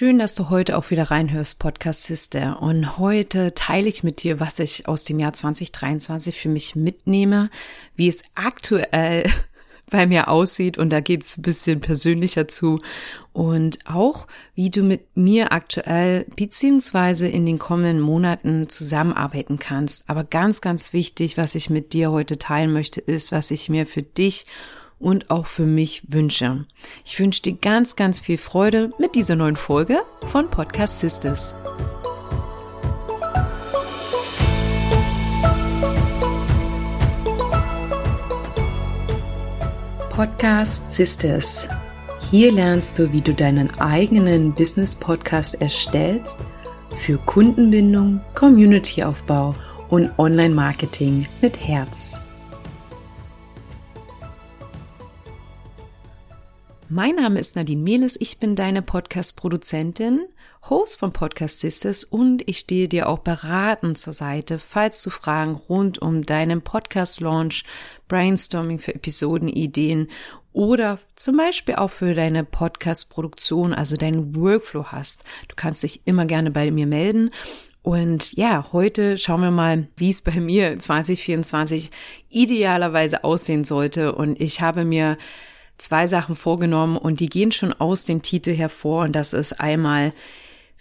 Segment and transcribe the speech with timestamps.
[0.00, 2.62] Schön, dass du heute auch wieder reinhörst, Podcast Sister.
[2.62, 7.50] Und heute teile ich mit dir, was ich aus dem Jahr 2023 für mich mitnehme,
[7.96, 9.30] wie es aktuell
[9.90, 10.78] bei mir aussieht.
[10.78, 12.80] Und da geht's ein bisschen persönlicher zu.
[13.34, 20.08] Und auch, wie du mit mir aktuell beziehungsweise in den kommenden Monaten zusammenarbeiten kannst.
[20.08, 23.84] Aber ganz, ganz wichtig, was ich mit dir heute teilen möchte, ist, was ich mir
[23.84, 24.46] für dich
[25.00, 26.66] und auch für mich wünsche.
[27.04, 31.54] Ich wünsche dir ganz, ganz viel Freude mit dieser neuen Folge von Podcast Sisters.
[40.10, 41.68] Podcast Sisters.
[42.30, 46.38] Hier lernst du, wie du deinen eigenen Business Podcast erstellst
[46.94, 49.54] für Kundenbindung, Communityaufbau
[49.88, 52.20] und Online Marketing mit Herz.
[56.92, 60.22] Mein Name ist Nadine Mehles, ich bin deine Podcast-Produzentin,
[60.68, 65.54] Host von Podcast Sisters und ich stehe dir auch beratend zur Seite, falls du Fragen
[65.54, 67.62] rund um deinen Podcast-Launch,
[68.08, 70.08] Brainstorming für Episodenideen
[70.52, 75.22] oder zum Beispiel auch für deine Podcast-Produktion, also deinen Workflow hast.
[75.46, 77.30] Du kannst dich immer gerne bei mir melden.
[77.82, 81.92] Und ja, heute schauen wir mal, wie es bei mir 2024
[82.30, 84.12] idealerweise aussehen sollte.
[84.12, 85.18] Und ich habe mir
[85.80, 90.12] zwei Sachen vorgenommen und die gehen schon aus dem Titel hervor und das ist einmal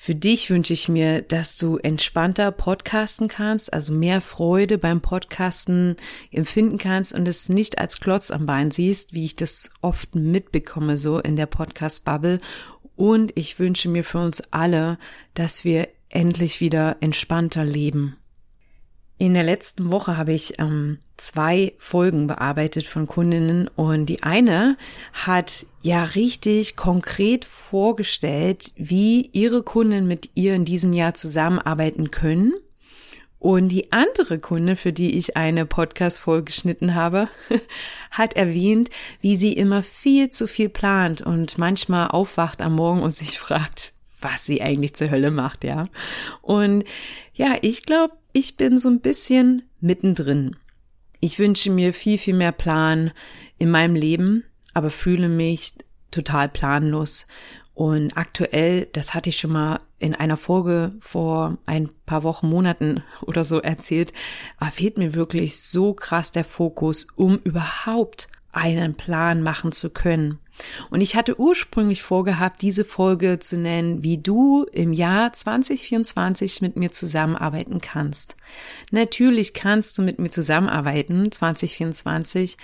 [0.02, 5.98] für dich wünsche ich mir, dass du entspannter podcasten kannst, also mehr Freude beim Podcasten
[6.32, 10.96] empfinden kannst und es nicht als Klotz am Bein siehst, wie ich das oft mitbekomme,
[10.96, 12.40] so in der Podcast-Bubble.
[12.96, 14.98] Und ich wünsche mir für uns alle,
[15.34, 18.16] dass wir endlich wieder entspannter leben.
[19.22, 24.78] In der letzten Woche habe ich ähm, zwei Folgen bearbeitet von Kundinnen und die eine
[25.12, 32.54] hat ja richtig konkret vorgestellt, wie ihre Kunden mit ihr in diesem Jahr zusammenarbeiten können.
[33.40, 37.28] Und die andere Kunde, für die ich eine Podcast-Folge geschnitten habe,
[38.12, 38.90] hat erwähnt,
[39.20, 43.92] wie sie immer viel zu viel plant und manchmal aufwacht am Morgen und sich fragt,
[44.22, 45.90] was sie eigentlich zur Hölle macht, ja.
[46.42, 46.86] Und
[47.34, 50.56] ja, ich glaube, ich bin so ein bisschen mittendrin.
[51.20, 53.12] Ich wünsche mir viel, viel mehr Plan
[53.58, 55.74] in meinem Leben, aber fühle mich
[56.12, 57.28] total planlos.
[57.74, 63.04] Und aktuell, das hatte ich schon mal in einer Folge vor ein paar Wochen, Monaten
[63.22, 64.14] oder so erzählt,
[64.72, 70.40] fehlt mir wirklich so krass der Fokus, um überhaupt einen Plan machen zu können.
[70.90, 76.76] Und ich hatte ursprünglich vorgehabt, diese Folge zu nennen, wie du im Jahr 2024 mit
[76.76, 78.36] mir zusammenarbeiten kannst.
[78.92, 82.58] Natürlich kannst du mit mir zusammenarbeiten, 2024,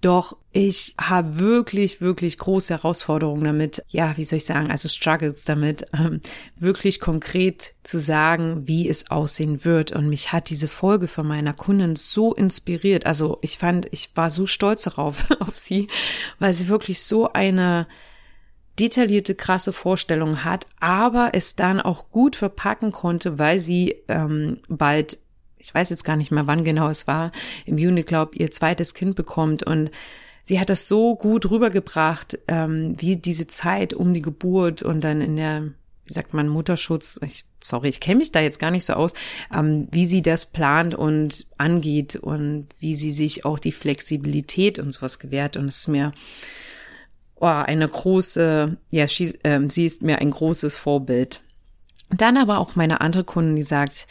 [0.00, 5.44] doch ich habe wirklich, wirklich große Herausforderungen damit, ja, wie soll ich sagen, also Struggles
[5.44, 6.20] damit, ähm,
[6.56, 9.92] wirklich konkret zu sagen, wie es aussehen wird.
[9.92, 13.06] Und mich hat diese Folge von meiner Kundin so inspiriert.
[13.06, 15.88] Also ich fand, ich war so stolz darauf, auf sie,
[16.38, 17.86] weil sie wirklich so eine
[18.78, 25.18] detaillierte, krasse Vorstellung hat, aber es dann auch gut verpacken konnte, weil sie ähm, bald
[25.58, 27.32] ich weiß jetzt gar nicht mehr, wann genau es war,
[27.66, 29.90] im Juni, glaub, ihr zweites Kind bekommt und
[30.44, 35.20] sie hat das so gut rübergebracht, ähm, wie diese Zeit um die Geburt und dann
[35.20, 35.64] in der,
[36.06, 39.12] wie sagt man, Mutterschutz, ich, sorry, ich kenne mich da jetzt gar nicht so aus,
[39.54, 44.92] ähm, wie sie das plant und angeht und wie sie sich auch die Flexibilität und
[44.92, 46.12] sowas gewährt und es ist mir
[47.40, 51.40] oh, eine große, ja, sie, ähm, sie ist mir ein großes Vorbild.
[52.10, 54.06] Dann aber auch meine andere Kundin, die sagt,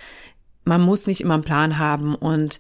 [0.68, 2.14] man muss nicht immer einen Plan haben.
[2.14, 2.60] Und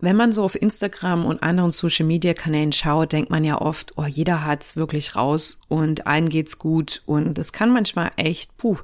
[0.00, 3.92] wenn man so auf Instagram und anderen Social Media Kanälen schaut, denkt man ja oft,
[3.96, 7.02] oh, jeder hat's wirklich raus und allen geht's gut.
[7.04, 8.76] Und das kann manchmal echt, puh,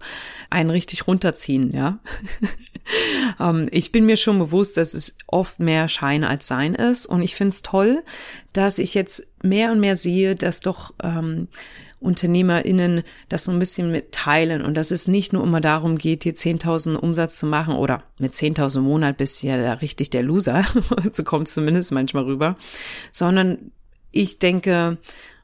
[0.51, 2.01] einen richtig runterziehen, ja.
[3.39, 7.07] um, ähm, ich bin mir schon bewusst, dass es oft mehr Schein als Sein ist.
[7.07, 8.03] Und ich find's toll,
[8.53, 11.49] dass ich jetzt mehr und mehr sehe, dass doch ähm,
[12.04, 16.22] UnternehmerInnen das so ein bisschen mit teilen und dass es nicht nur immer darum geht,
[16.22, 20.10] hier 10.000 Umsatz zu machen oder mit 10.000 im Monat bist du ja da richtig
[20.10, 20.65] der Loser,
[21.12, 22.56] so kommt es zumindest manchmal rüber,
[23.10, 23.72] sondern
[24.12, 24.98] ich denke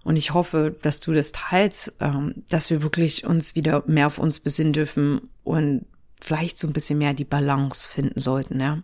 [0.04, 4.18] und ich hoffe, dass du das teilst, ähm, dass wir wirklich uns wieder mehr auf
[4.18, 5.84] uns besinnen dürfen und
[6.20, 8.82] vielleicht so ein bisschen mehr die Balance finden sollten, ja.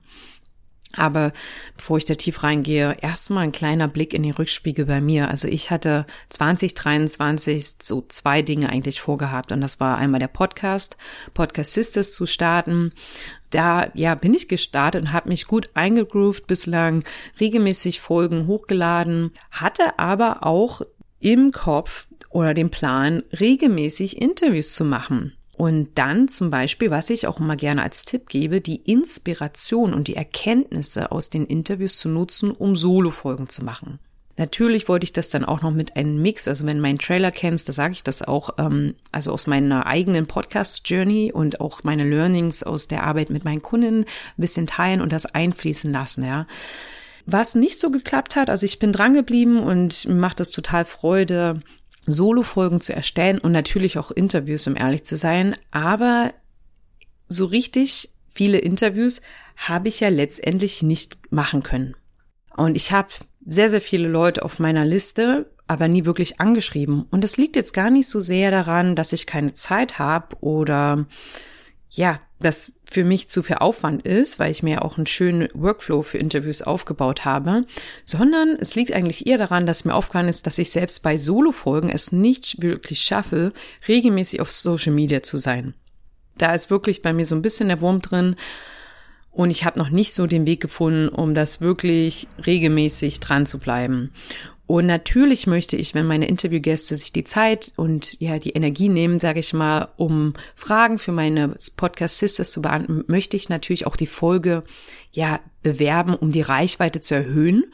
[0.96, 1.32] Aber
[1.76, 5.28] bevor ich da tief reingehe, erstmal ein kleiner Blick in den Rückspiegel bei mir.
[5.30, 10.96] Also ich hatte 2023 so zwei Dinge eigentlich vorgehabt und das war einmal der Podcast,
[11.34, 12.92] Podcast Sisters zu starten.
[13.50, 17.04] Da ja bin ich gestartet und habe mich gut eingegroovt bislang,
[17.38, 20.82] regelmäßig Folgen hochgeladen, hatte aber auch
[21.20, 25.32] im Kopf oder den Plan, regelmäßig Interviews zu machen.
[25.56, 30.06] Und dann zum Beispiel, was ich auch immer gerne als Tipp gebe, die Inspiration und
[30.06, 33.98] die Erkenntnisse aus den Interviews zu nutzen, um Solo-Folgen zu machen.
[34.38, 37.70] Natürlich wollte ich das dann auch noch mit einem Mix, also wenn meinen Trailer kennst,
[37.70, 42.62] da sage ich das auch, ähm, also aus meiner eigenen Podcast-Journey und auch meine Learnings
[42.62, 44.06] aus der Arbeit mit meinen Kunden ein
[44.36, 46.46] bisschen teilen und das einfließen lassen, ja.
[47.24, 50.84] Was nicht so geklappt hat, also ich bin dran geblieben und mir macht es total
[50.84, 51.62] Freude,
[52.06, 55.56] Solo-Folgen zu erstellen und natürlich auch Interviews, um ehrlich zu sein.
[55.70, 56.32] Aber
[57.28, 59.22] so richtig viele Interviews
[59.56, 61.96] habe ich ja letztendlich nicht machen können.
[62.56, 63.08] Und ich habe
[63.44, 67.06] sehr, sehr viele Leute auf meiner Liste, aber nie wirklich angeschrieben.
[67.10, 71.06] Und es liegt jetzt gar nicht so sehr daran, dass ich keine Zeit habe oder
[71.90, 76.02] ja, das für mich zu viel Aufwand ist, weil ich mir auch einen schönen Workflow
[76.02, 77.64] für Interviews aufgebaut habe,
[78.04, 81.88] sondern es liegt eigentlich eher daran, dass mir aufgefallen ist, dass ich selbst bei Solo-Folgen
[81.88, 83.52] es nicht wirklich schaffe,
[83.88, 85.74] regelmäßig auf Social Media zu sein.
[86.36, 88.36] Da ist wirklich bei mir so ein bisschen der Wurm drin,
[89.36, 93.58] und ich habe noch nicht so den Weg gefunden, um das wirklich regelmäßig dran zu
[93.58, 94.10] bleiben.
[94.66, 99.20] Und natürlich möchte ich, wenn meine Interviewgäste sich die Zeit und ja die Energie nehmen,
[99.20, 103.96] sage ich mal, um Fragen für meine Podcast Sisters zu beantworten, möchte ich natürlich auch
[103.96, 104.64] die Folge
[105.12, 107.64] ja bewerben, um die Reichweite zu erhöhen.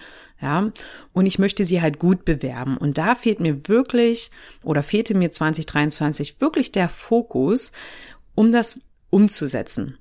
[0.41, 0.73] Ja,
[1.13, 2.77] und ich möchte sie halt gut bewerben.
[2.77, 4.33] Und da fehlt mir wirklich
[4.65, 7.71] oder fehlte mir 2023 wirklich der Fokus,
[8.35, 9.99] um das umzusetzen.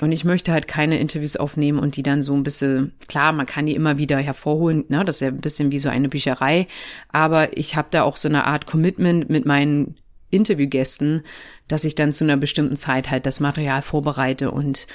[0.00, 3.46] Und ich möchte halt keine Interviews aufnehmen und die dann so ein bisschen, klar, man
[3.46, 5.04] kann die immer wieder hervorholen, ne?
[5.04, 6.66] das ist ja ein bisschen wie so eine Bücherei,
[7.12, 9.94] aber ich habe da auch so eine Art Commitment mit meinen
[10.30, 11.22] Interviewgästen,
[11.68, 14.88] dass ich dann zu einer bestimmten Zeit halt das Material vorbereite und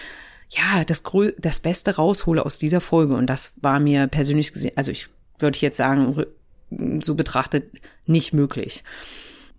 [0.49, 1.03] ja, das,
[1.37, 3.13] das Beste raushole aus dieser Folge.
[3.15, 5.07] Und das war mir persönlich gesehen, also ich
[5.37, 6.25] würde jetzt sagen,
[7.01, 7.71] so betrachtet
[8.05, 8.83] nicht möglich.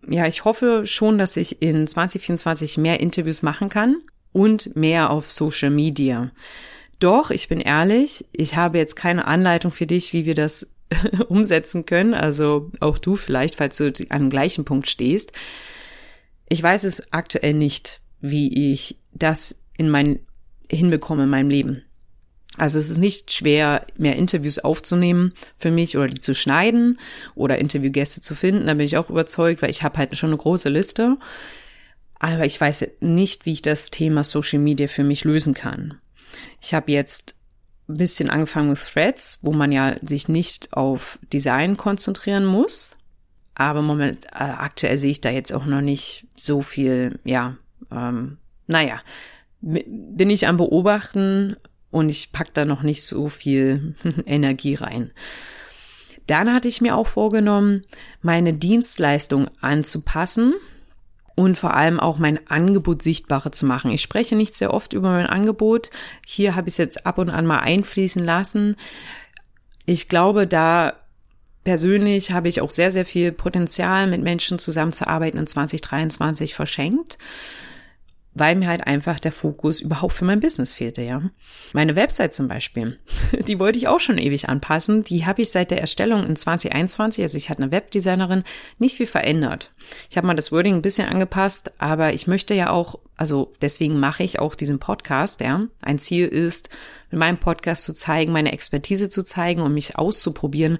[0.06, 3.96] Ja, ich hoffe schon, dass ich in 2024 mehr Interviews machen kann
[4.32, 6.30] und mehr auf Social Media.
[6.98, 10.74] Doch, ich bin ehrlich, ich habe jetzt keine Anleitung für dich, wie wir das
[11.28, 12.14] umsetzen können.
[12.14, 15.32] Also auch du vielleicht, falls du an dem gleichen Punkt stehst.
[16.48, 20.20] Ich weiß es aktuell nicht, wie ich das in mein
[20.70, 21.82] hinbekomme in meinem Leben.
[22.56, 26.98] Also es ist nicht schwer, mehr Interviews aufzunehmen für mich oder die zu schneiden
[27.34, 28.66] oder Interviewgäste zu finden.
[28.66, 31.16] Da bin ich auch überzeugt, weil ich habe halt schon eine große Liste.
[32.20, 35.98] Aber ich weiß nicht, wie ich das Thema Social Media für mich lösen kann.
[36.60, 37.34] Ich habe jetzt
[37.88, 42.96] ein bisschen angefangen mit Threads, wo man ja sich nicht auf Design konzentrieren muss.
[43.54, 47.56] Aber moment, äh, aktuell sehe ich da jetzt auch noch nicht so viel, ja,
[47.90, 48.36] ähm,
[48.66, 49.00] naja,
[49.62, 51.56] bin ich am Beobachten
[51.90, 53.94] und ich pack da noch nicht so viel
[54.26, 55.10] Energie rein.
[56.26, 57.84] Dann hatte ich mir auch vorgenommen,
[58.20, 60.54] meine Dienstleistung anzupassen
[61.40, 63.90] und vor allem auch mein Angebot sichtbarer zu machen.
[63.90, 65.90] Ich spreche nicht sehr oft über mein Angebot.
[66.26, 68.76] Hier habe ich es jetzt ab und an mal einfließen lassen.
[69.86, 70.92] Ich glaube, da
[71.64, 77.16] persönlich habe ich auch sehr, sehr viel Potenzial, mit Menschen zusammenzuarbeiten in 2023 verschenkt
[78.34, 81.22] weil mir halt einfach der Fokus überhaupt für mein Business fehlte, ja.
[81.72, 82.98] Meine Website zum Beispiel,
[83.48, 85.02] die wollte ich auch schon ewig anpassen.
[85.02, 88.44] Die habe ich seit der Erstellung in 2021, also ich hatte eine Webdesignerin,
[88.78, 89.72] nicht viel verändert.
[90.08, 93.98] Ich habe mal das Wording ein bisschen angepasst, aber ich möchte ja auch, also deswegen
[93.98, 95.66] mache ich auch diesen Podcast, ja.
[95.82, 96.68] Ein Ziel ist,
[97.10, 100.78] mit meinem Podcast zu zeigen, meine Expertise zu zeigen und mich auszuprobieren,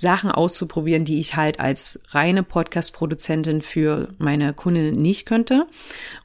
[0.00, 5.66] Sachen auszuprobieren, die ich halt als reine Podcast-Produzentin für meine Kundinnen nicht könnte.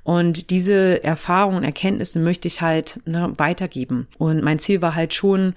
[0.04, 4.08] Und diese Erfahrungen und Erkenntnisse möchte ich halt ne, weitergeben.
[4.18, 5.56] Und mein Ziel war halt schon,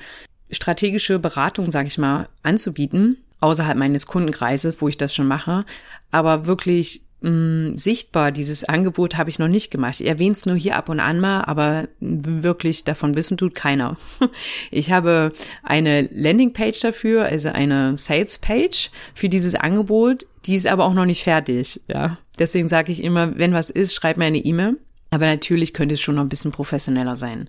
[0.51, 5.65] strategische Beratung, sage ich mal, anzubieten, außerhalb meines Kundenkreises, wo ich das schon mache,
[6.11, 8.33] aber wirklich mh, sichtbar.
[8.33, 10.01] Dieses Angebot habe ich noch nicht gemacht.
[10.01, 13.97] Ich erwähne es nur hier ab und an mal, aber wirklich davon wissen tut keiner.
[14.71, 20.27] Ich habe eine Landingpage dafür, also eine Sales-Page für dieses Angebot.
[20.45, 21.81] Die ist aber auch noch nicht fertig.
[21.89, 24.77] Ja, deswegen sage ich immer, wenn was ist, schreib mir eine E-Mail.
[25.11, 27.49] Aber natürlich könnte es schon noch ein bisschen professioneller sein.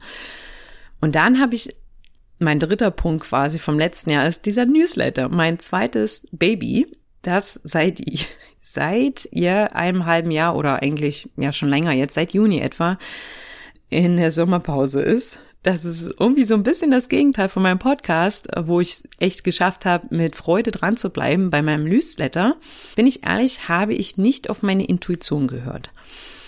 [1.02, 1.76] Und dann habe ich
[2.40, 6.88] mein dritter Punkt quasi vom letzten Jahr ist dieser Newsletter, mein zweites Baby,
[7.24, 8.00] das seit
[8.68, 13.00] seit ihr einem halben Jahr oder eigentlich ja schon länger jetzt, seit Juni etwa,
[13.90, 15.38] in der Sommerpause ist.
[15.64, 19.86] Das ist irgendwie so ein bisschen das Gegenteil von meinem Podcast, wo ich echt geschafft
[19.86, 22.58] habe, mit Freude dran zu bleiben bei meinem Newsletter.
[22.98, 25.92] Bin ich ehrlich, habe ich nicht auf meine Intuition gehört.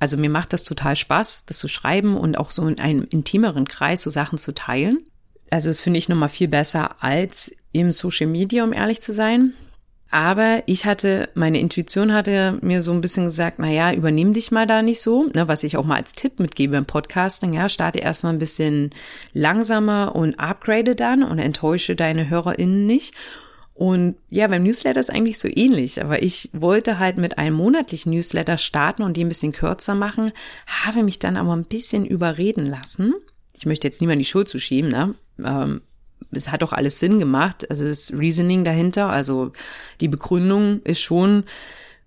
[0.02, 3.66] Also mir macht das total Spaß, das zu schreiben und auch so in einem intimeren
[3.66, 5.06] Kreis so Sachen zu teilen.
[5.50, 9.54] Also das finde ich nochmal viel besser als im Social Media, um ehrlich zu sein.
[10.12, 14.50] Aber ich hatte, meine Intuition hatte mir so ein bisschen gesagt, na ja, übernimm dich
[14.50, 17.70] mal da nicht so, ne, was ich auch mal als Tipp mitgebe im Podcasting, ja,
[17.70, 18.90] starte erstmal ein bisschen
[19.34, 23.14] langsamer und upgrade dann und enttäusche deine HörerInnen nicht.
[23.76, 28.12] Und ja, beim Newsletter ist eigentlich so ähnlich, aber ich wollte halt mit einem monatlichen
[28.12, 30.34] Newsletter starten und die ein bisschen kürzer machen,
[30.66, 33.14] habe mich dann aber ein bisschen überreden lassen.
[33.54, 35.16] Ich möchte jetzt niemand die Schuld zuschieben, ne?
[35.42, 35.82] Ähm,
[36.32, 37.70] es hat doch alles Sinn gemacht.
[37.70, 39.52] Also das Reasoning dahinter, also
[40.02, 41.44] die Begründung ist schon,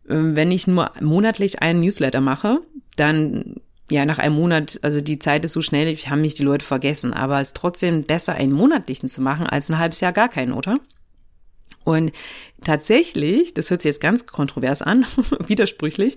[0.08, 2.60] ähm, wenn ich nur monatlich einen Newsletter mache,
[2.96, 3.56] dann
[3.90, 6.64] ja, nach einem Monat, also die Zeit ist so schnell, ich haben mich die Leute
[6.64, 10.30] vergessen, aber es ist trotzdem besser, einen monatlichen zu machen, als ein halbes Jahr gar
[10.30, 10.78] keinen, oder?
[11.84, 12.12] Und
[12.64, 15.04] tatsächlich, das hört sich jetzt ganz kontrovers an,
[15.46, 16.16] widersprüchlich,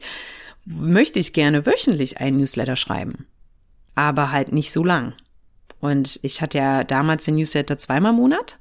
[0.66, 3.26] möchte ich gerne wöchentlich einen Newsletter schreiben.
[3.94, 5.14] Aber halt nicht so lang.
[5.80, 8.58] Und ich hatte ja damals den Newsletter zweimal im Monat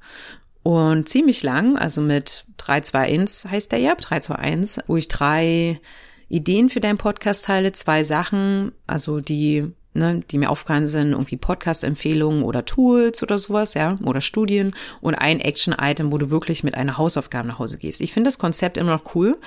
[0.65, 5.79] und ziemlich lang, also mit 321 heißt der ja, 321, wo ich drei
[6.27, 11.37] Ideen für deinen Podcast teile, zwei Sachen, also die, ne, die mir aufgefallen sind, irgendwie
[11.37, 16.75] Podcast-Empfehlungen oder Tools oder sowas, ja, oder Studien und ein Action-Item, wo du wirklich mit
[16.75, 18.01] einer Hausaufgabe nach Hause gehst.
[18.01, 19.37] Ich finde das Konzept immer noch cool.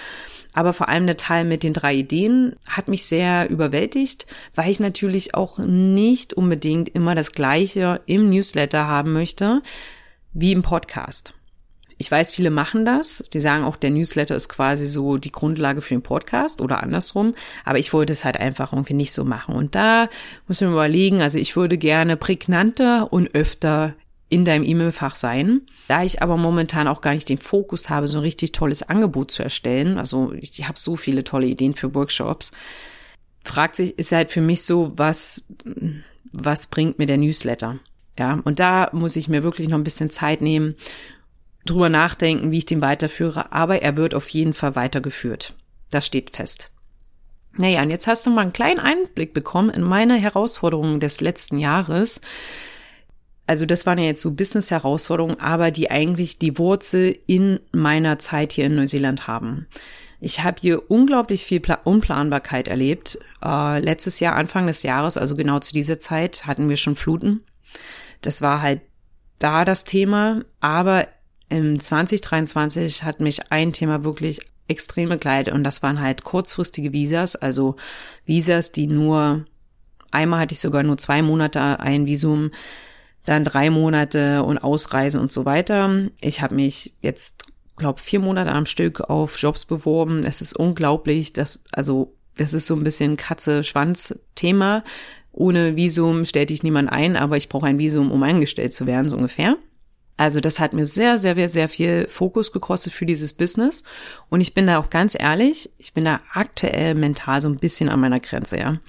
[0.55, 4.81] Aber vor allem der Teil mit den drei Ideen hat mich sehr überwältigt, weil ich
[4.81, 9.63] natürlich auch nicht unbedingt immer das Gleiche im Newsletter haben möchte
[10.33, 11.35] wie im Podcast.
[12.01, 13.25] Ich weiß, viele machen das.
[13.33, 17.35] Die sagen auch, der Newsletter ist quasi so die Grundlage für den Podcast oder andersrum.
[17.65, 19.55] Aber ich wollte es halt einfach irgendwie nicht so machen.
[19.57, 20.09] Und da
[20.47, 23.95] muss man überlegen, also ich würde gerne prägnanter und öfter
[24.29, 25.63] in deinem E-Mail-Fach sein.
[25.89, 29.31] Da ich aber momentan auch gar nicht den Fokus habe, so ein richtig tolles Angebot
[29.31, 32.53] zu erstellen, also ich, habe so viele tolle Ideen für Workshops,
[33.43, 35.45] fragt sich, ist halt für mich so, was,
[36.33, 37.79] was bringt mir der Newsletter?
[38.19, 40.75] Ja, und da muss ich mir wirklich noch ein bisschen Zeit nehmen,
[41.65, 45.55] drüber nachdenken, wie ich den weiterführe, aber er wird auf jeden Fall weitergeführt.
[45.91, 46.71] Das steht fest.
[47.57, 51.59] Naja, und jetzt hast du mal einen kleinen Einblick bekommen in meine Herausforderungen des letzten
[51.59, 52.21] Jahres
[53.49, 58.53] also das waren ja jetzt so Business-Herausforderungen, aber die eigentlich die Wurzel in meiner Zeit
[58.53, 59.67] hier in Neuseeland haben.
[60.21, 63.19] Ich habe hier unglaublich viel Pla Unplanbarkeit erlebt.
[63.43, 67.43] Äh, letztes Jahr, Anfang des Jahres, also genau zu dieser Zeit, hatten wir schon Fluten.
[68.21, 68.83] Das war halt
[69.39, 70.43] da das Thema.
[70.61, 71.09] Aber
[71.49, 77.37] im 2023 hat mich ein Thema wirklich extrem begleitet und das waren halt kurzfristige Visas,
[77.37, 77.77] also
[78.27, 79.47] Visas, die nur,
[80.11, 82.51] einmal hatte ich sogar nur zwei Monate ein Visum,
[83.25, 86.09] dann drei Monate und Ausreisen und so weiter.
[86.21, 87.45] Ich habe mich jetzt,
[87.77, 90.25] glaube vier Monate am Stück auf Jobs beworben.
[90.25, 94.85] Es ist unglaublich, dass also das ist so ein bisschen Katze-Schwanz-Thema.
[95.33, 99.09] Ohne Visum stellte ich niemand ein, aber ich brauche ein Visum, um eingestellt zu werden,
[99.09, 99.57] so ungefähr.
[100.19, 103.85] Also das hat mir sehr, sehr, sehr viel Fokus gekostet für dieses Business.
[104.29, 107.89] Und ich bin da auch ganz ehrlich, ich bin da aktuell mental so ein bisschen
[107.89, 108.81] an meiner Grenze, ja.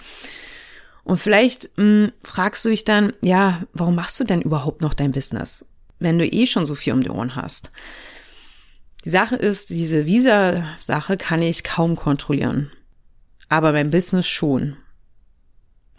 [1.03, 4.95] Und vielleicht mh, hm, fragst du dich dann, ja, warum machst du denn überhaupt noch
[4.95, 5.65] dein Business,
[6.00, 7.71] wenn du eh schon so viel um die Ohren hast?
[9.05, 12.71] Die Sache ist, diese Visa-Sache kann ich kaum kontrollieren.
[13.50, 14.77] Aber mein Business schon.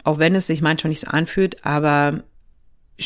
[0.03, 2.23] Auch wenn es sich manchmal nicht so anfühlt, aber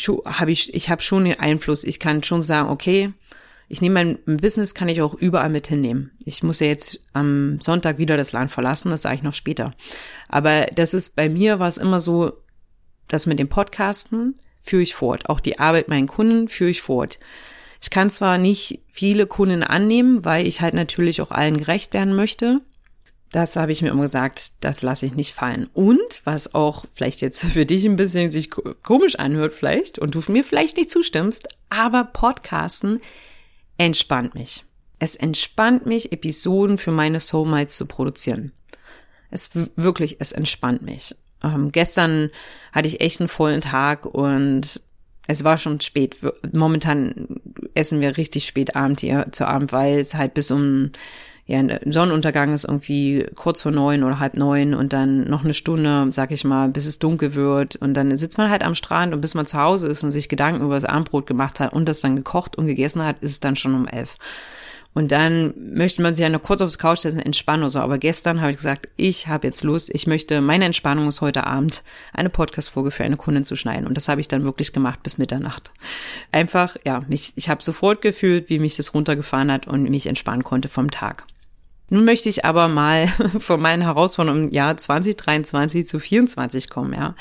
[0.06, 1.84] habe ich, ich habe schon den Einfluss.
[1.84, 3.12] Ich kann schon sagen, okay,
[3.68, 6.12] ich nehme mein Business, kann ich auch überall mit hinnehmen.
[6.24, 9.74] Ich muss ja jetzt am Sonntag wieder das Land verlassen, das sage ich noch später.
[10.28, 12.32] Aber das ist bei mir war es immer so,
[13.08, 15.28] das mit dem Podcasten führe ich fort.
[15.28, 17.18] Auch die Arbeit meinen Kunden führe ich fort.
[17.82, 22.14] Ich kann zwar nicht viele Kunden annehmen, weil ich halt natürlich auch allen gerecht werden
[22.14, 22.60] möchte.
[23.32, 25.68] Das habe ich mir immer gesagt, das lasse ich nicht fallen.
[25.74, 30.22] Und was auch vielleicht jetzt für dich ein bisschen sich komisch anhört vielleicht und du
[30.28, 33.00] mir vielleicht nicht zustimmst, aber Podcasten
[33.78, 34.64] entspannt mich.
[34.98, 38.52] Es entspannt mich, Episoden für meine Soulmates zu produzieren.
[39.30, 41.14] Es wirklich, es entspannt mich.
[41.42, 42.30] Ähm, gestern
[42.72, 44.80] hatte ich echt einen vollen Tag und
[45.26, 46.16] es war schon spät.
[46.52, 47.40] Momentan
[47.74, 50.92] essen wir richtig spät Abend hier zu Abend, weil es halt bis um
[51.46, 56.08] ja, Sonnenuntergang ist irgendwie kurz vor neun oder halb neun und dann noch eine Stunde,
[56.10, 59.20] sag ich mal, bis es dunkel wird und dann sitzt man halt am Strand und
[59.20, 62.00] bis man zu Hause ist und sich Gedanken über das Abendbrot gemacht hat und das
[62.00, 64.16] dann gekocht und gegessen hat, ist es dann schon um elf.
[64.92, 67.80] Und dann möchte man sich ja noch kurz aufs Couch setzen, entspannen oder so.
[67.80, 71.46] Aber gestern habe ich gesagt, ich habe jetzt Lust, ich möchte, meine Entspannung ist heute
[71.46, 71.82] Abend,
[72.14, 73.86] eine Podcast-Folge für eine Kundin zu schneiden.
[73.86, 75.70] Und das habe ich dann wirklich gemacht bis Mitternacht.
[76.32, 80.44] Einfach, ja, mich, ich habe sofort gefühlt, wie mich das runtergefahren hat und mich entspannen
[80.44, 81.26] konnte vom Tag.
[81.88, 87.14] Nun möchte ich aber mal von meinen Herausforderungen im Jahr 2023 zu 2024 kommen, ja.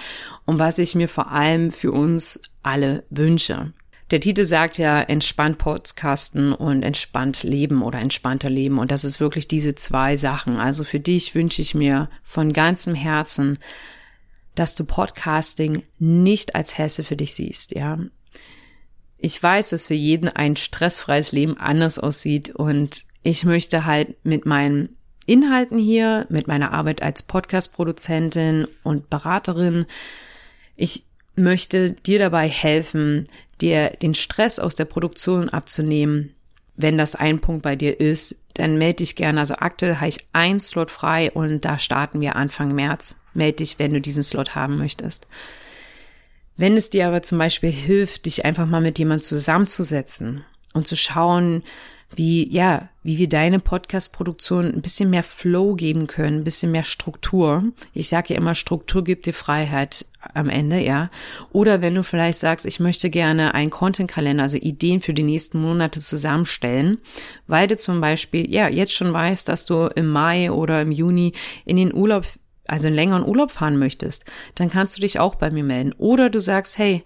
[0.46, 3.74] Und was ich mir vor allem für uns alle wünsche.
[4.12, 8.78] Der Titel sagt ja entspannt Podcasten und entspannt leben oder entspannter leben.
[8.78, 10.58] Und das ist wirklich diese zwei Sachen.
[10.58, 13.58] Also für dich wünsche ich mir von ganzem Herzen,
[14.54, 18.00] dass du Podcasting nicht als Hesse für dich siehst, ja.
[19.18, 24.46] Ich weiß, dass für jeden ein stressfreies Leben anders aussieht und ich möchte halt mit
[24.46, 29.88] meinen Inhalten hier, mit meiner Arbeit als Podcast-Produzentin und Beraterin,
[30.76, 31.04] ich
[31.36, 33.26] möchte dir dabei helfen,
[33.62, 36.36] dir den Stress aus der Produktion abzunehmen.
[36.76, 39.40] Wenn das ein Punkt bei dir ist, dann melde dich gerne.
[39.40, 43.16] Also aktuell habe ich ein Slot frei und da starten wir Anfang März.
[43.34, 45.26] Melde dich, wenn du diesen Slot haben möchtest.
[46.58, 50.96] Wenn es dir aber zum Beispiel hilft, dich einfach mal mit jemandem zusammenzusetzen und zu
[50.96, 51.64] schauen,
[52.14, 56.84] wie, ja, wie wir deine Podcast-Produktion ein bisschen mehr Flow geben können, ein bisschen mehr
[56.84, 57.64] Struktur.
[57.94, 61.10] Ich sage ja immer, Struktur gibt dir Freiheit am Ende, ja.
[61.52, 65.62] Oder wenn du vielleicht sagst, ich möchte gerne einen Content-Kalender, also Ideen für die nächsten
[65.62, 67.00] Monate zusammenstellen,
[67.48, 71.34] weil du zum Beispiel, ja, jetzt schon weißt, dass du im Mai oder im Juni
[71.66, 72.26] in den Urlaub
[72.68, 75.94] also einen längeren Urlaub fahren möchtest, dann kannst du dich auch bei mir melden.
[76.00, 77.04] Oder du sagst, hey,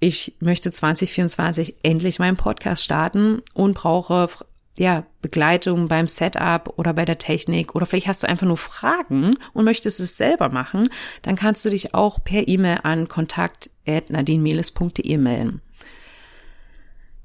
[0.00, 4.28] ich möchte 2024 endlich meinen Podcast starten und brauche
[4.76, 9.36] ja, Begleitung beim Setup oder bei der Technik oder vielleicht hast du einfach nur Fragen
[9.52, 10.88] und möchtest es selber machen,
[11.22, 15.60] dann kannst du dich auch per E-Mail an kontakt.nadinemeles.de melden.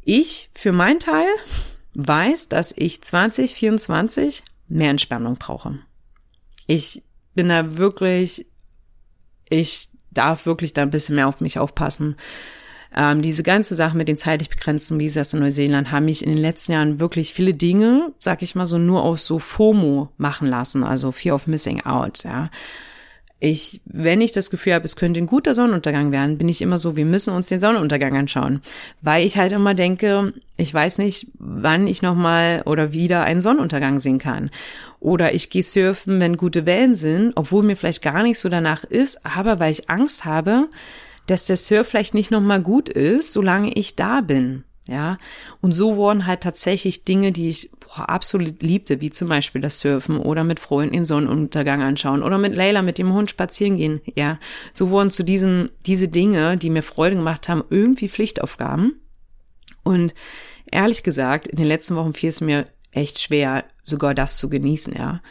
[0.02, 1.28] Ich für meinen Teil
[1.94, 5.80] weiß, dass ich 2024 mehr Entspannung brauche.
[6.68, 7.04] Ich
[7.36, 8.48] bin da wirklich,
[9.50, 12.16] ich darf wirklich da ein bisschen mehr auf mich aufpassen.
[12.98, 16.42] Ähm, diese ganze Sache mit den zeitlich begrenzten Visas in Neuseeland haben mich in den
[16.42, 20.84] letzten Jahren wirklich viele Dinge, sag ich mal so, nur aus so FOMO machen lassen,
[20.84, 22.50] also Fear of Missing Out, ja.
[23.42, 26.78] Ich, wenn ich das Gefühl habe, es könnte ein guter Sonnenuntergang werden, bin ich immer
[26.78, 28.62] so, wir müssen uns den Sonnenuntergang anschauen,
[29.02, 33.42] weil ich halt immer denke, ich weiß nicht, wann ich noch mal oder wieder einen
[33.42, 34.52] Sonnenuntergang sehen kann.
[35.02, 38.86] Oder ich gehe surfen, wenn gute Wellen sind, obwohl mir vielleicht gar nicht so danach
[38.86, 40.70] ist, aber weil ich Angst habe,
[41.28, 44.64] dass der Surf vielleicht nicht nochmal gut ist, solange ich da bin.
[44.88, 45.18] Ja,
[45.62, 49.80] und so wurden halt tatsächlich Dinge, die ich boah, absolut liebte, wie zum Beispiel das
[49.80, 54.02] Surfen oder mit Freunden den Sonnenuntergang anschauen oder mit Leila mit dem Hund spazieren gehen.
[54.14, 54.40] Ja,
[54.74, 59.02] so wurden zu diesen, diese Dinge, die mir Freude gemacht haben, irgendwie Pflichtaufgaben.
[59.84, 60.14] Und
[60.72, 64.94] ehrlich gesagt, in den letzten Wochen fiel es mir echt schwer, sogar das zu genießen,
[64.96, 65.22] ja.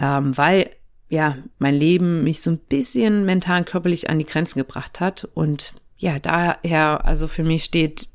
[0.00, 0.70] Ähm, weil
[1.10, 5.28] ja, mein Leben mich so ein bisschen mental körperlich an die Grenzen gebracht hat.
[5.34, 8.08] Und ja, daher, also für mich steht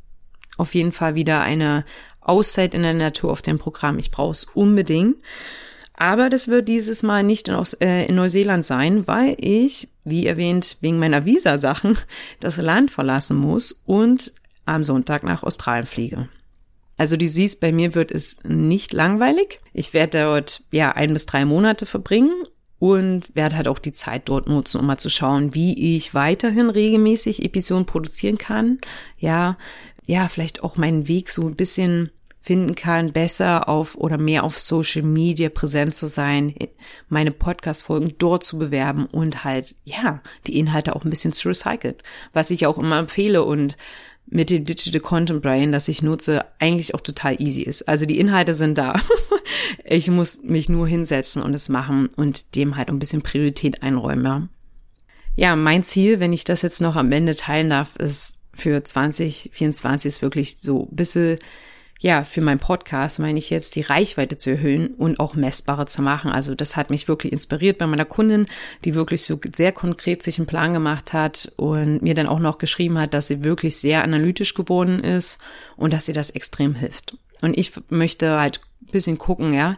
[0.58, 1.84] auf jeden Fall wieder eine
[2.22, 4.00] Auszeit in der Natur auf dem Programm.
[4.00, 5.18] Ich brauche es unbedingt.
[5.94, 10.78] Aber das wird dieses Mal nicht in, äh, in Neuseeland sein, weil ich, wie erwähnt,
[10.80, 11.98] wegen meiner Visa-Sachen
[12.40, 14.34] das Land verlassen muss und
[14.66, 16.30] am Sonntag nach Australien fliege.
[16.98, 19.60] Also du siehst, bei mir wird es nicht langweilig.
[19.74, 22.32] Ich werde dort ja ein bis drei Monate verbringen
[22.80, 26.70] und werde halt auch die Zeit dort nutzen, um mal zu schauen, wie ich weiterhin
[26.70, 28.80] regelmäßig Episoden produzieren kann.
[29.18, 29.58] Ja,
[30.06, 32.12] ja, vielleicht auch meinen Weg so ein bisschen
[32.46, 36.54] finden kann, besser auf oder mehr auf Social Media präsent zu sein,
[37.10, 41.96] meine Podcast-Folgen dort zu bewerben und halt, ja, die Inhalte auch ein bisschen zu recyceln,
[42.34, 43.78] was ich auch immer empfehle und
[44.36, 47.88] mit dem Digital Content Brain, das ich nutze, eigentlich auch total easy ist.
[47.88, 49.00] Also die Inhalte sind da.
[49.86, 54.50] ich muss mich nur hinsetzen und es machen und dem halt ein bisschen Priorität einräumen.
[55.38, 55.56] Ja.
[55.56, 60.22] mein Ziel, wenn ich das jetzt noch am Ende teilen darf, ist für 2024 ist
[60.22, 61.38] wirklich so ein bisschen
[62.02, 66.02] ja, für meinen Podcast meine ich jetzt, die Reichweite zu erhöhen und auch messbarer zu
[66.02, 66.30] machen.
[66.30, 68.48] Also das hat mich wirklich inspiriert bei meiner Kundin,
[68.84, 72.58] die wirklich so sehr konkret sich einen Plan gemacht hat und mir dann auch noch
[72.58, 75.40] geschrieben hat, dass sie wirklich sehr analytisch geworden ist
[75.78, 77.18] und dass ihr das extrem hilft.
[77.42, 79.74] Und ich möchte halt ein bisschen gucken, ja,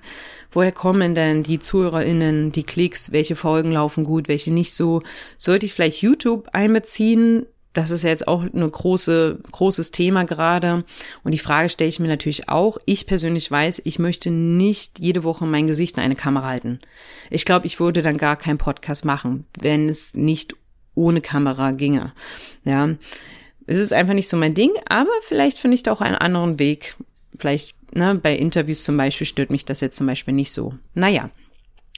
[0.52, 5.02] woher kommen denn die ZuhörerInnen, die Klicks, welche Folgen laufen gut, welche nicht so.
[5.38, 7.46] Sollte ich vielleicht YouTube einbeziehen?
[7.78, 10.84] Das ist ja jetzt auch ein große, großes Thema gerade.
[11.24, 12.80] Und die Frage stelle ich mir natürlich auch.
[12.86, 16.80] Ich persönlich weiß, ich möchte nicht jede Woche mein Gesicht in eine Kamera halten.
[17.30, 20.56] Ich glaube, ich würde dann gar keinen Podcast machen, wenn es nicht
[20.96, 22.14] ohne Kamera ginge.
[22.66, 22.96] Ja.
[23.68, 26.58] Es ist einfach nicht so mein Ding, aber vielleicht finde ich da auch einen anderen
[26.58, 26.96] Weg.
[27.38, 30.74] Vielleicht, ne, bei Interviews zum Beispiel stört mich das jetzt zum Beispiel nicht so.
[30.96, 31.30] Naja.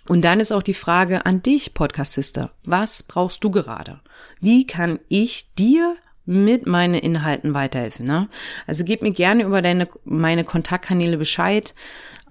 [0.09, 2.51] Und dann ist auch die Frage an dich, Podcast Sister.
[2.65, 4.01] Was brauchst du gerade?
[4.41, 5.95] Wie kann ich dir
[6.29, 8.05] mit meinen Inhalten weiterhelfen.
[8.05, 8.29] Ne?
[8.67, 11.73] Also gib mir gerne über deine meine Kontaktkanäle Bescheid.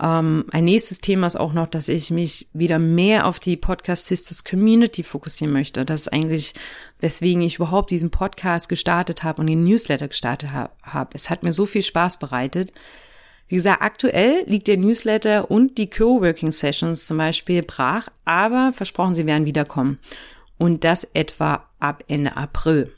[0.01, 4.07] Ähm, ein nächstes Thema ist auch noch, dass ich mich wieder mehr auf die Podcast
[4.07, 5.85] Sisters Community fokussieren möchte.
[5.85, 6.55] Das ist eigentlich,
[7.01, 10.71] weswegen ich überhaupt diesen Podcast gestartet habe und den Newsletter gestartet habe.
[10.85, 11.17] Hab.
[11.17, 12.73] Es hat mir so viel Spaß bereitet.
[13.49, 19.15] Wie gesagt, aktuell liegt der Newsletter und die Co-working Sessions zum Beispiel brach, aber versprochen,
[19.15, 19.99] sie werden wiederkommen.
[20.59, 22.93] Und das etwa ab Ende April.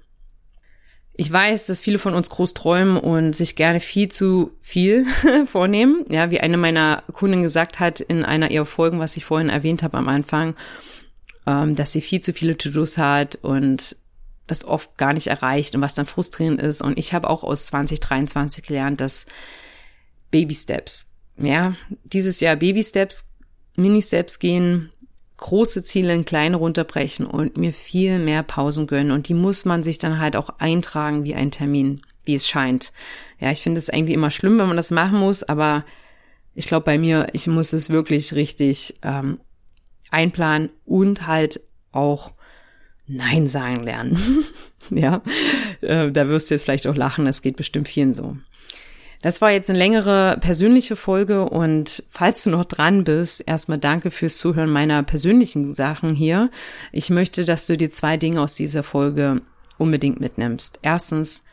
[1.15, 5.05] Ich weiß, dass viele von uns groß träumen und sich gerne viel zu viel
[5.47, 6.05] vornehmen.
[6.09, 9.83] Ja, wie eine meiner Kunden gesagt hat in einer ihrer Folgen, was ich vorhin erwähnt
[9.83, 10.57] habe am Anfang,
[11.47, 13.97] ähm, dass sie viel zu viele To-Dos hat und
[14.47, 16.81] das oft gar nicht erreicht und was dann frustrierend ist.
[16.81, 19.27] Und ich habe auch aus 2023 gelernt, dass
[20.31, 21.11] Baby Steps.
[21.37, 23.31] Ja, dieses Jahr Baby Steps,
[23.77, 24.91] Mini Steps gehen,
[25.39, 29.11] große Ziele in kleine runterbrechen und mir viel mehr Pausen gönnen.
[29.11, 32.93] Und die muss man sich dann halt auch eintragen wie ein Termin, wie es scheint.
[33.41, 35.85] Ja, ich finde es eigentlich immer schlimm, wenn man das machen muss, aber
[36.55, 39.41] ich glaube bei mir, ich muss es wirklich richtig ähm,
[40.11, 41.61] einplanen und halt
[41.93, 42.33] auch
[43.07, 44.45] Nein sagen lernen.
[44.91, 45.23] ja,
[45.81, 48.37] äh, da wirst du jetzt vielleicht auch lachen, das geht bestimmt vielen so.
[49.23, 54.11] Das war jetzt eine längere persönliche Folge und falls du noch dran bist, erstmal danke
[54.11, 56.51] fürs Zuhören meiner persönlichen Sachen hier.
[56.91, 59.43] Ich möchte, dass du dir zwei Dinge aus dieser Folge
[59.77, 60.79] unbedingt mitnimmst.
[60.83, 61.45] Erstens,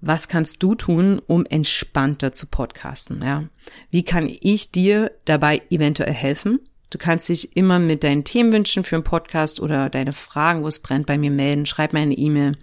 [0.00, 3.22] was kannst du tun, um entspannter zu podcasten?
[3.22, 3.44] Ja?
[3.90, 6.60] Wie kann ich dir dabei eventuell helfen?
[6.90, 10.80] Du kannst dich immer mit deinen Themenwünschen für einen Podcast oder deine Fragen, wo es
[10.80, 11.66] brennt, bei mir melden.
[11.66, 12.56] Schreib mir eine E-Mail.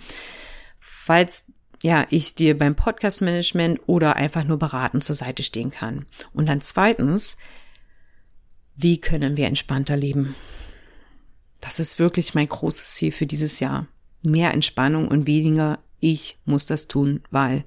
[0.79, 1.51] Falls
[1.83, 6.05] ja, ich dir beim Podcast-Management oder einfach nur beraten zur Seite stehen kann.
[6.33, 7.35] Und dann zweitens,
[8.75, 10.33] wie können wir entspannter leben?
[11.59, 13.87] Das ist wirklich mein großes Ziel für dieses Jahr.
[14.21, 17.65] Mehr Entspannung und weniger ich muss das tun, weil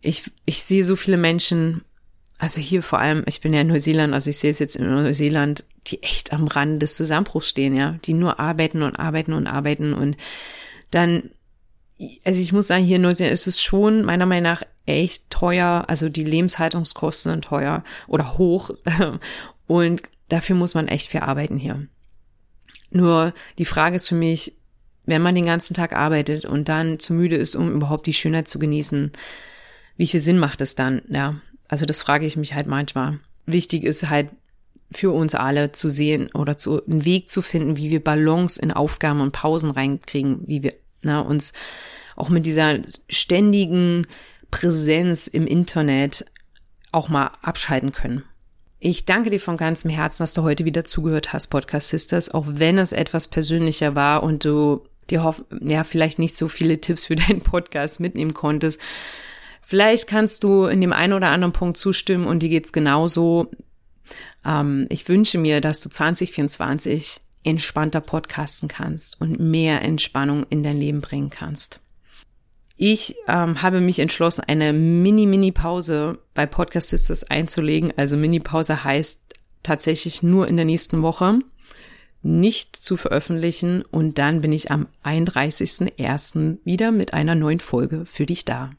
[0.00, 1.82] ich, ich sehe so viele Menschen,
[2.38, 4.88] also hier vor allem, ich bin ja in Neuseeland, also ich sehe es jetzt in
[4.88, 9.48] Neuseeland, die echt am Rand des Zusammenbruchs stehen, ja, die nur arbeiten und arbeiten und
[9.48, 10.16] arbeiten und
[10.90, 11.30] dann
[12.24, 15.84] also ich muss sagen, hier in Neuseeland ist es schon meiner Meinung nach echt teuer.
[15.88, 18.70] Also die Lebenshaltungskosten sind teuer oder hoch.
[19.66, 21.86] Und dafür muss man echt viel arbeiten hier.
[22.90, 24.54] Nur die Frage ist für mich,
[25.04, 28.48] wenn man den ganzen Tag arbeitet und dann zu müde ist, um überhaupt die Schönheit
[28.48, 29.10] zu genießen,
[29.96, 31.02] wie viel Sinn macht es dann?
[31.08, 33.18] Ja, also das frage ich mich halt manchmal.
[33.46, 34.28] Wichtig ist halt
[34.92, 38.72] für uns alle zu sehen oder zu, einen Weg zu finden, wie wir Balance in
[38.72, 41.52] Aufgaben und Pausen reinkriegen, wie wir na, uns
[42.16, 44.06] auch mit dieser ständigen
[44.50, 46.26] Präsenz im Internet
[46.92, 48.24] auch mal abschalten können.
[48.78, 52.46] Ich danke dir von ganzem Herzen, dass du heute wieder zugehört hast, Podcast Sisters, auch
[52.48, 57.06] wenn es etwas persönlicher war und du dir hoff, ja, vielleicht nicht so viele Tipps
[57.06, 58.80] für deinen Podcast mitnehmen konntest.
[59.60, 63.50] Vielleicht kannst du in dem einen oder anderen Punkt zustimmen und dir geht's genauso.
[64.44, 70.76] Ähm, ich wünsche mir, dass du 2024 entspannter podcasten kannst und mehr Entspannung in dein
[70.76, 71.80] Leben bringen kannst.
[72.76, 77.92] Ich ähm, habe mich entschlossen, eine Mini-Mini-Pause bei Podcast Sisters einzulegen.
[77.96, 79.20] Also Mini-Pause heißt
[79.62, 81.38] tatsächlich nur in der nächsten Woche
[82.22, 86.58] nicht zu veröffentlichen und dann bin ich am 31.01.
[86.64, 88.70] wieder mit einer neuen Folge für dich da.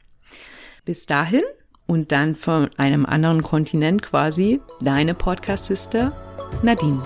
[0.84, 1.42] Bis dahin
[1.86, 6.12] und dann von einem anderen Kontinent quasi deine Podcast-Sister
[6.62, 7.02] Nadine.